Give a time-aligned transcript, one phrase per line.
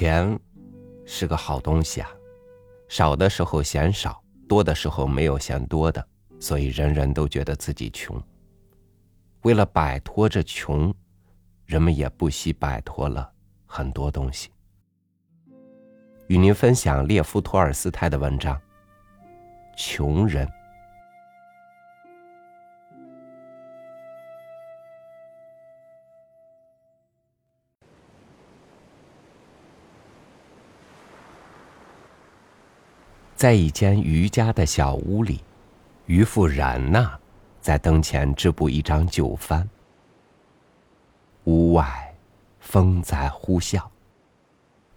[0.00, 0.40] 钱
[1.04, 2.08] 是个好东西啊，
[2.88, 4.18] 少的时候嫌少，
[4.48, 6.02] 多的时候没有嫌多的，
[6.38, 8.18] 所以人人都觉得自己穷。
[9.42, 10.90] 为了摆脱这穷，
[11.66, 13.30] 人们也不惜摆脱了
[13.66, 14.48] 很多东西。
[16.28, 18.56] 与您分享列夫·托尔斯泰的文章
[19.76, 20.46] 《穷人》。
[33.40, 35.42] 在一间渔家的小屋里，
[36.04, 37.18] 渔妇冉娜
[37.58, 39.66] 在灯前织布一张旧帆。
[41.44, 42.14] 屋外，
[42.58, 43.82] 风在呼啸，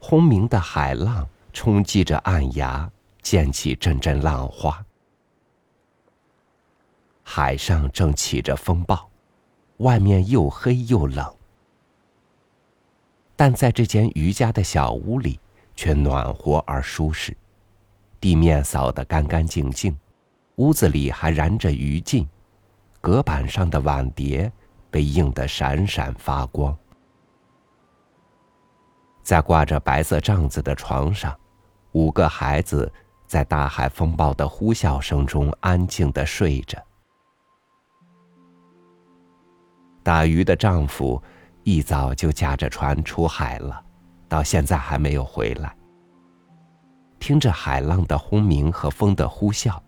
[0.00, 2.90] 轰鸣的海浪冲击着岸崖，
[3.22, 4.84] 溅起阵阵浪花。
[7.22, 9.08] 海上正起着风暴，
[9.76, 11.32] 外面又黑又冷，
[13.36, 15.38] 但在这间渔家的小屋里，
[15.76, 17.36] 却暖和而舒适。
[18.22, 19.98] 地面扫得干干净净，
[20.54, 22.24] 屋子里还燃着余烬，
[23.00, 24.50] 隔板上的碗碟
[24.92, 26.74] 被映得闪闪发光。
[29.24, 31.36] 在挂着白色帐子的床上，
[31.90, 32.90] 五个孩子
[33.26, 36.80] 在大海风暴的呼啸声中安静的睡着。
[40.04, 41.20] 打鱼的丈夫
[41.64, 43.84] 一早就驾着船出海了，
[44.28, 45.76] 到现在还没有回来。
[47.22, 49.78] 听着海浪的轰鸣和风的呼啸，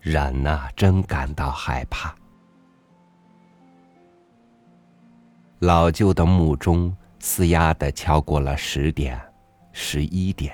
[0.00, 2.12] 冉娜真感到害怕。
[5.60, 9.20] 老旧的木钟嘶哑的敲过了十点、
[9.70, 10.52] 十一点，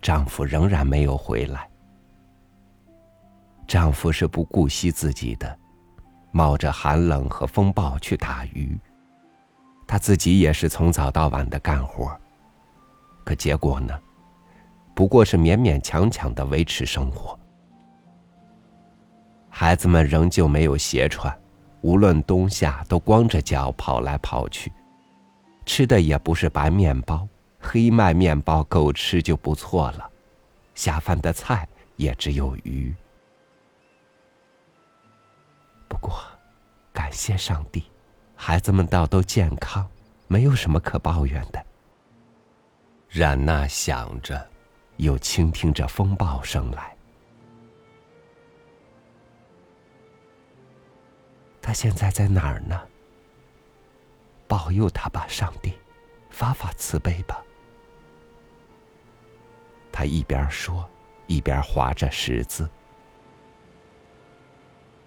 [0.00, 1.68] 丈夫仍然没有回来。
[3.66, 5.58] 丈夫是不顾惜自己的，
[6.30, 8.78] 冒着寒冷和风暴去打鱼，
[9.88, 12.16] 他自己也是从早到晚的干活。
[13.24, 13.98] 可结果呢？
[14.96, 17.38] 不过是勉勉强强的维持生活。
[19.50, 21.38] 孩子们仍旧没有鞋穿，
[21.82, 24.72] 无论冬夏都光着脚跑来跑去，
[25.66, 27.28] 吃的也不是白面包，
[27.60, 30.10] 黑麦面包够吃就不错了，
[30.74, 32.94] 下饭的菜也只有鱼。
[35.88, 36.18] 不过，
[36.90, 37.84] 感谢上帝，
[38.34, 39.86] 孩子们倒都健康，
[40.26, 41.62] 没有什么可抱怨的。
[43.10, 44.55] 冉娜想着。
[44.96, 46.96] 又倾听着风暴声来。
[51.60, 52.80] 他现在在哪儿呢？
[54.46, 55.72] 保佑他吧，上帝，
[56.30, 57.42] 发发慈悲吧。
[59.90, 60.88] 他一边说，
[61.26, 62.68] 一边划着十字。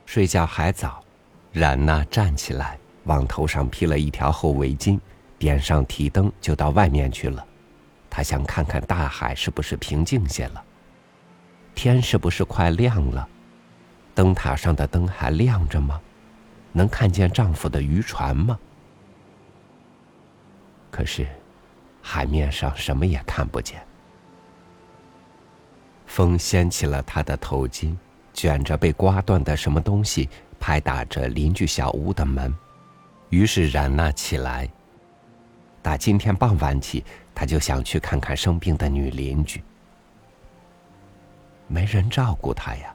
[0.06, 1.02] 睡觉还早，
[1.54, 5.00] 冉娜站起来，往头上披了一条厚围巾，
[5.38, 7.48] 点上提灯，就到外面去了。
[8.10, 10.64] 他想看看大海是不是平静些了，
[11.76, 13.28] 天是不是快亮了，
[14.16, 16.02] 灯塔上的灯还亮着吗？
[16.72, 18.60] 能看见丈夫的渔船吗？
[20.92, 21.28] 可是，
[22.02, 23.82] 海面上什么也看不见。
[26.06, 27.96] 风掀起了他的头巾，
[28.34, 30.28] 卷着被刮断的什么东西，
[30.60, 32.54] 拍打着邻居小屋的门。
[33.30, 34.68] 于是冉娜起来。
[35.82, 37.06] 打今天傍晚起。
[37.40, 39.64] 他就想去看看生病的女邻居，
[41.70, 42.94] 没人照顾他呀。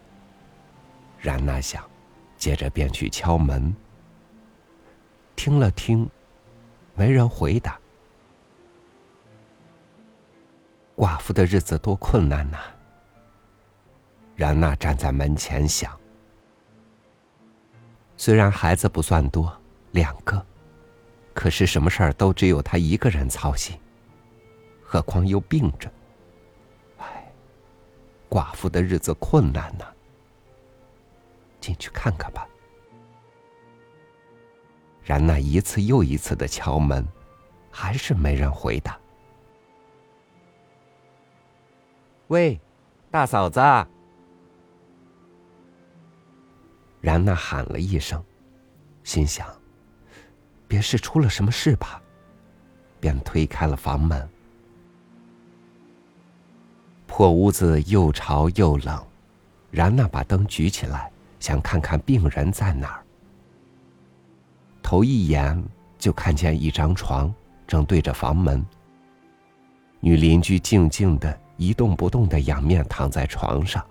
[1.18, 1.82] 冉娜想，
[2.36, 3.74] 接着便去敲门。
[5.34, 6.06] 听了听，
[6.94, 7.80] 没人回答。
[10.94, 12.58] 寡妇的日子多困难呐。
[14.36, 15.98] 冉娜站在门前想，
[18.18, 19.50] 虽然孩子不算多，
[19.92, 20.44] 两个，
[21.32, 23.74] 可是什么事儿都只有她一个人操心。
[24.94, 25.90] 何况又病着，
[26.98, 27.26] 唉，
[28.30, 29.84] 寡妇的日子困难呐。
[31.60, 32.46] 进去看看吧。
[35.02, 37.04] 然那一次又一次的敲门，
[37.72, 38.96] 还是没人回答。
[42.28, 42.60] 喂，
[43.10, 43.60] 大嫂子！
[47.00, 48.24] 然那喊了一声，
[49.02, 49.44] 心想，
[50.68, 52.00] 别是出了什么事吧，
[53.00, 54.28] 便推开了房门。
[57.16, 59.00] 破屋子又潮又冷，
[59.70, 61.08] 然娜把灯举起来，
[61.38, 63.04] 想看看病人在哪儿。
[64.82, 65.64] 头一眼
[65.96, 67.32] 就看见一张床，
[67.68, 68.66] 正对着房门。
[70.00, 73.86] 女邻居静静的一动不动的仰面躺在床上。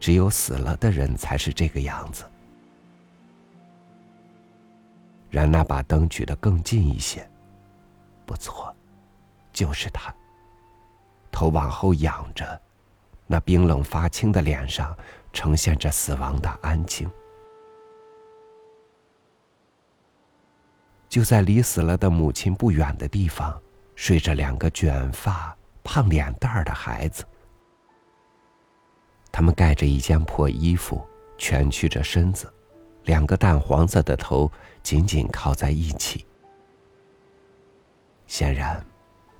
[0.00, 2.24] 只有死了的人才是这个样子。
[5.30, 7.24] 然娜把灯举得更近一些，
[8.26, 8.74] 不错，
[9.52, 10.12] 就是他。
[11.42, 12.62] 头往后仰着，
[13.26, 14.96] 那冰冷发青的脸上
[15.32, 17.10] 呈现着死亡的安静。
[21.08, 23.60] 就在离死了的母亲不远的地方，
[23.96, 25.52] 睡着两个卷发、
[25.82, 27.24] 胖脸蛋儿的孩子。
[29.32, 31.04] 他们盖着一件破衣服，
[31.38, 32.54] 蜷曲着身子，
[33.02, 34.48] 两个淡黄色的头
[34.80, 36.24] 紧紧靠在一起。
[38.28, 38.80] 显然，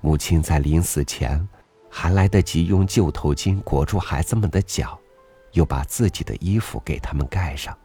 [0.01, 1.47] 母亲在临死前。
[1.95, 4.99] 还来得及用旧头巾裹住孩子们的脚，
[5.51, 7.77] 又把自己的衣服给他们盖上。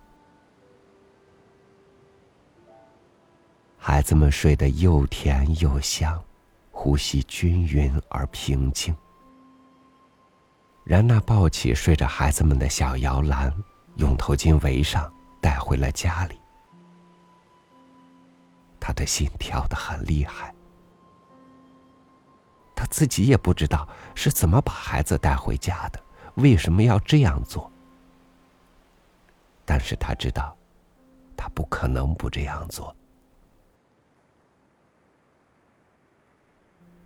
[3.77, 6.19] 孩子们睡得又甜又香，
[6.73, 8.97] 呼吸均匀而平静。
[10.85, 13.53] 然娜抱起睡着孩子们的小摇篮，
[13.97, 16.41] 用头巾围上，带回了家里。
[18.81, 20.55] 他的心跳得很厉害。
[22.79, 26.01] 他自己也不知道是怎么把孩子带回家的，
[26.37, 27.69] 为什么要这样做？
[29.65, 30.57] 但是他知道，
[31.37, 32.95] 他不可能不这样做。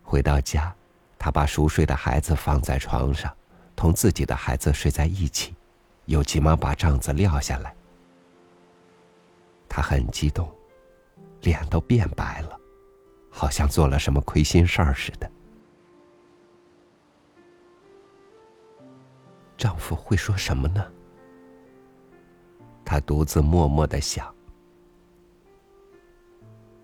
[0.03, 0.77] 回到家，
[1.19, 3.35] 他把熟睡的孩子放在床上，
[3.75, 5.57] 同自己的孩子睡在一起，
[6.05, 7.75] 又急忙把帐子撂下来。
[9.71, 10.55] 他很激动，
[11.41, 12.61] 脸都变白了，
[13.31, 15.33] 好像做了什么亏心事儿似的。
[19.63, 20.85] 丈夫会说什么呢？
[22.85, 24.35] 她独自默默的想，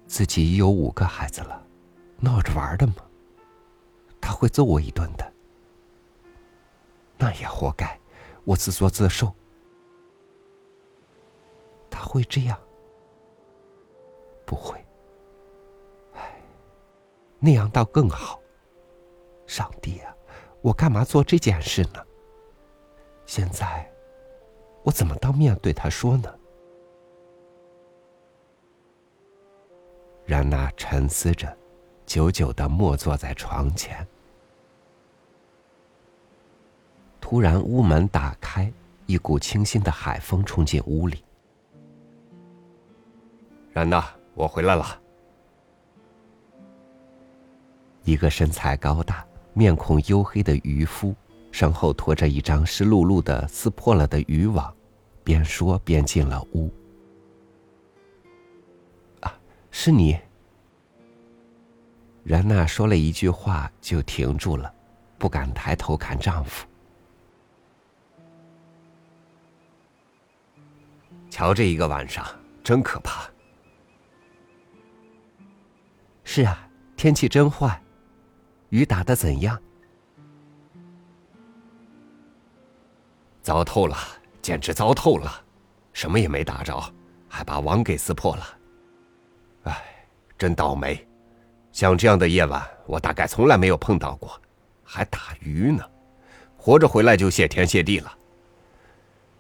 [0.07, 1.61] 自己已有五个孩子了，
[2.21, 2.95] 闹着玩的吗？
[4.21, 5.33] 他会揍我一顿的，
[7.17, 7.99] 那也活该，
[8.45, 9.35] 我自作自受。
[11.91, 12.57] 他会这样？
[14.47, 14.79] 不会。
[16.15, 16.41] 唉，
[17.41, 18.41] 那样倒更好。
[19.49, 20.15] 上帝啊，
[20.61, 22.05] 我干嘛做这件事呢？
[23.29, 23.87] 现在，
[24.83, 26.35] 我怎么当面对他说呢？
[30.25, 31.55] 然娜沉思着，
[32.07, 34.05] 久久的默坐在床前。
[37.21, 38.73] 突然，屋门打开，
[39.05, 41.23] 一股清新的海风冲进屋里。
[43.75, 44.03] 然娜，
[44.33, 44.99] 我回来了。
[48.05, 49.23] 一个身材高大、
[49.53, 51.15] 面孔黝黑的渔夫。
[51.51, 54.73] 身后拖着一张湿漉漉的、撕破了的渔网，
[55.25, 56.73] 边说边进了屋。
[59.21, 59.35] 啊，
[59.71, 60.19] 是你。
[62.23, 64.73] 然娜说了一句话就停住了，
[65.19, 66.67] 不敢抬头看丈夫。
[71.31, 72.27] 瞧这一个晚上，
[72.63, 73.29] 真可怕。
[76.25, 77.83] 是啊，天气真坏，
[78.69, 79.59] 雨打的怎样？
[83.49, 83.97] 糟透了，
[84.43, 85.43] 简直糟透了，
[85.95, 86.79] 什么也没打着，
[87.31, 88.59] 还把网给撕破了。
[89.63, 90.07] 唉，
[90.37, 91.09] 真倒霉！
[91.73, 94.39] 像这样的夜晚，我大概从来没有碰到过，
[94.85, 95.83] 还打鱼呢，
[96.59, 98.19] 活着回来就谢天谢地了。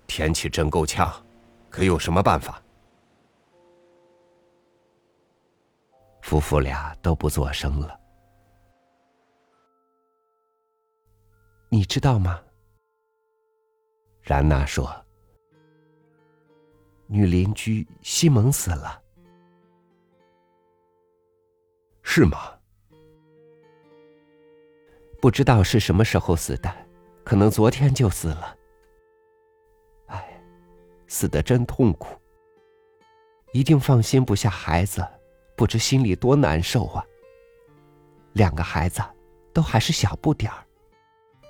[0.07, 1.13] 天气真够呛，
[1.69, 2.63] 可有什么办法？
[6.23, 8.01] 夫妇俩都不作声了。
[11.69, 12.41] 你知道吗？
[14.29, 14.95] 然娜说
[17.09, 19.03] ：“女邻居西蒙死了，
[22.03, 22.53] 是吗？
[25.19, 26.71] 不知道是什么时候死的，
[27.25, 28.55] 可能昨天就死了。
[30.09, 30.43] 哎，
[31.07, 32.15] 死的真痛苦，
[33.55, 35.03] 一定放心不下孩子，
[35.57, 37.03] 不知心里多难受啊。
[38.35, 39.01] 两个孩子
[39.55, 40.67] 都还是小不点儿，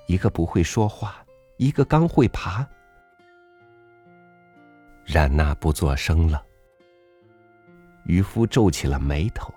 [0.07, 1.21] 一个不会说话。”
[1.59, 2.65] 一个刚会爬，
[5.05, 6.41] 冉娜不作声了。
[8.05, 9.53] 渔夫皱起了眉头，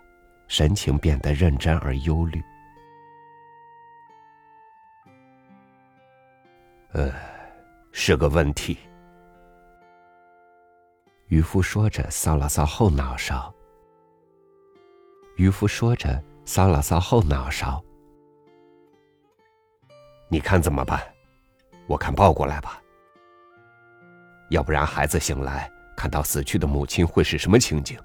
[0.48, 2.42] 神情变得认真而忧虑。
[6.90, 7.12] 呃，
[7.92, 8.76] 是个问题。
[11.28, 13.54] 渔夫说着，搔了搔后脑勺。
[15.36, 17.80] 渔夫说着，搔了搔后脑勺。
[20.28, 21.00] 你看怎么办？
[21.86, 22.80] 我看抱过来吧，
[24.50, 27.98] 要不然孩子醒来看到死去的母亲会是什么情景？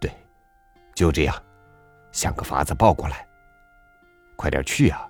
[0.00, 0.10] 对，
[0.94, 1.34] 就这样，
[2.12, 3.26] 想个法子抱过来。
[4.36, 5.08] 快点去啊！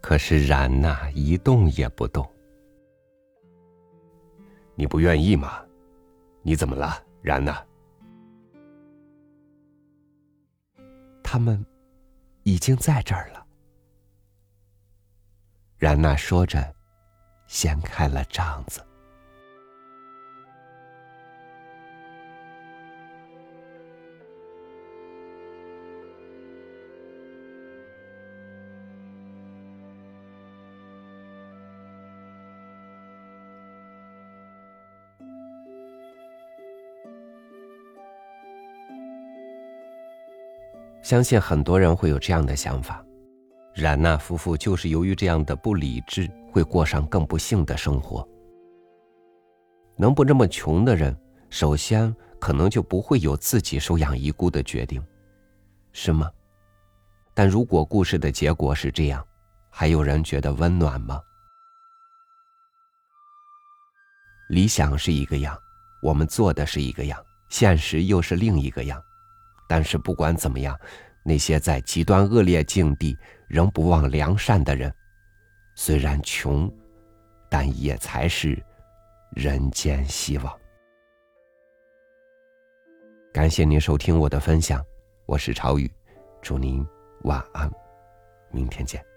[0.00, 2.28] 可是冉娜一动也不动。
[4.74, 5.62] 你不愿意吗？
[6.42, 7.64] 你怎么了，冉娜？
[11.22, 11.64] 他们
[12.50, 13.46] 已经在这儿了。
[15.78, 16.74] 冉娜说着，
[17.46, 18.84] 掀开了帐子。
[41.10, 43.04] 相信很多人会有这样的想法：
[43.74, 48.24] 冉娜夫妇就是由于这样的不理智，会过上更不幸的生活。
[49.96, 51.12] 能不这么穷的人，
[51.48, 55.04] 首先可能就不会有自己收养遗孤的决定，
[55.90, 56.30] 是吗？
[57.34, 59.26] 但如果故事的结果是这样，
[59.68, 61.20] 还有人觉得温暖吗？
[64.48, 65.58] 理想是一个样，
[66.04, 69.02] 我们做的是一个样，现实又是另一个样。
[69.70, 70.76] 但是不管怎么样，
[71.22, 74.92] 那些在极端恶劣境地仍不忘良善的人，
[75.76, 76.68] 虽然穷，
[77.48, 78.60] 但也才是
[79.30, 80.58] 人间希望。
[83.32, 84.84] 感谢您收听我的分享，
[85.24, 85.88] 我是朝雨，
[86.42, 86.84] 祝您
[87.22, 87.70] 晚安，
[88.50, 89.09] 明天见。